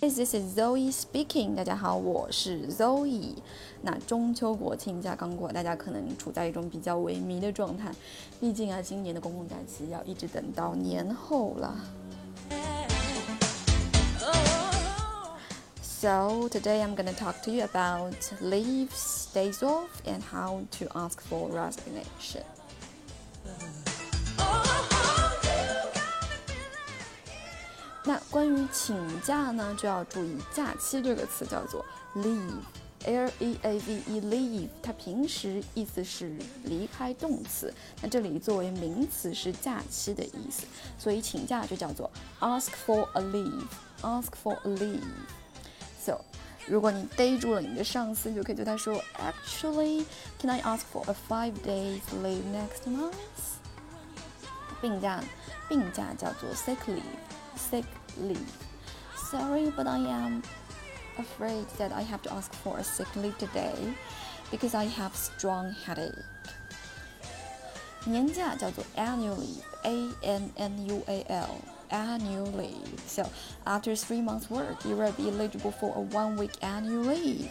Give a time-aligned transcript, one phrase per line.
[0.00, 1.54] This is Zoe speaking。
[1.54, 3.36] 大家好，我是 Zoe。
[3.82, 7.92] 那中秋国庆假刚过，大家可能处在一种比较萎靡的状态。
[8.40, 11.76] 毕竟啊，今年的公共假期要一直等到年后了。
[15.80, 21.48] So today I'm gonna talk to you about leaves, days off, and how to ask for
[21.48, 22.42] resignation.
[28.07, 36.31] 那关于请假呢，就要注意“假期”这个词叫做 leave，l e a v e，leave，它平时意思是
[36.63, 40.63] 离开动词，那这里作为名词是假期的意思，
[40.97, 42.09] 所以请假就叫做
[42.39, 45.01] ask for a leave，ask for a leave。
[45.99, 46.21] So，
[46.65, 53.11] 如果你逮住了你的上司，就可以对他说，Actually，can I ask for a five days leave next month？
[54.79, 55.21] 病假，
[55.67, 57.01] 病假叫做 sick leave。
[57.57, 57.83] sick
[58.18, 58.52] leave.
[59.16, 60.42] Sorry, but I am
[61.18, 63.94] afraid that I have to ask for a sick leave today
[64.50, 66.12] because I have strong headache.
[68.04, 72.98] 年假叫做 annual leave, A N N U A L, annual leave.
[73.06, 73.24] So
[73.64, 77.48] after three months' work, you will be eligible for a one-week annual leave.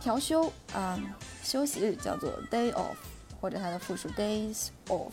[0.00, 1.12] 调休啊、嗯，
[1.44, 2.96] 休息日叫做 day off。
[3.40, 5.12] 或者它的复数 days off.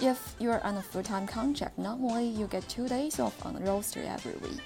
[0.00, 3.64] If you are on a full-time contract, normally you get two days off on the
[3.64, 4.60] roster every week.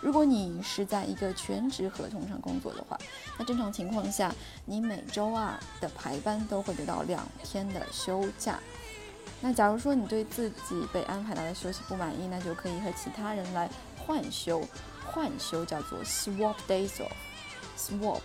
[0.00, 2.98] 如果你是在一个全职合同上工作的话，
[3.38, 8.58] 那正常情况下，你每周二的排班都会得到两天的休假。
[9.40, 14.62] 那假如说你对自己被安排到的休息不满意，那就可以和其他人来换休。
[15.06, 17.12] 换休叫做 swap days off.
[17.78, 18.20] Swap,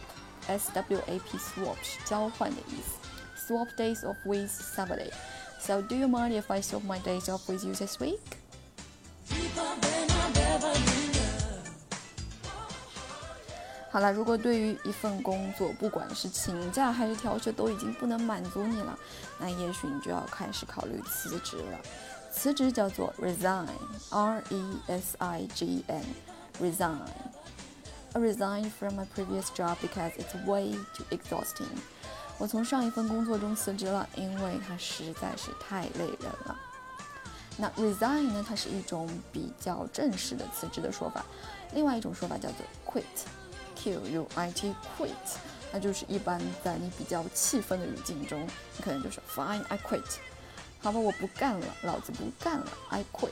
[0.48, 3.54] S-W-A-P, swap 是交换的意思。
[3.54, 5.12] swap days off with somebody.
[5.61, 8.21] So do you mind if I swap my days off with you this week?
[13.91, 18.99] 好了，如果对于一份工作，不管是请假还是调休，都已经不能满足你了，
[19.39, 21.81] 那也许你就要开始考虑辞职了。
[22.31, 31.07] 辞职叫做 resign，R E S I G N，resign。I resigned from my previous job because it's way too
[31.11, 31.81] exhausting.
[32.38, 36.58] 我从上一份工作中辞职了，因为它实在是太累人了。
[37.58, 38.44] 那 resign 呢？
[38.48, 41.24] 它是一种比较正式的辞职的说法。
[41.74, 45.10] 另外一种说法叫做 quit，q u i t quit，
[45.72, 48.42] 那就是一般在你比较气愤的语境中，
[48.78, 50.02] 你可能就是 fine I quit，
[50.80, 53.30] 好吧，我不干了，老子不干了，I quit。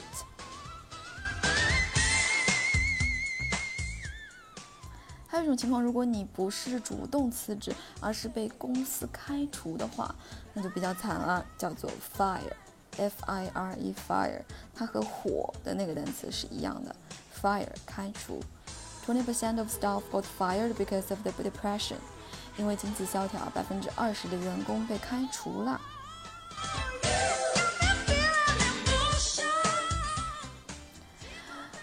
[5.31, 10.15] 还有一种情况，如果你不是主动辞职，而是被公司开除的话，
[10.53, 14.41] 那就比较惨了，叫做 fire，f i r e fire，
[14.73, 16.95] 它和火的那个单词是一样的
[17.39, 18.41] ，fire 开除。
[19.05, 21.97] Twenty percent of staff got fired because of the depression，
[22.57, 25.79] 因为经济萧条，百分之二十的员工被开除了。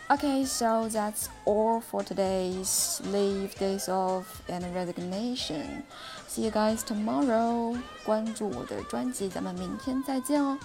[0.09, 5.83] Okay, so that's all for today's leave days off and resignation.
[6.27, 7.77] See you guys tomorrow.
[8.05, 10.57] 关注我的专辑，咱们明天再见哦。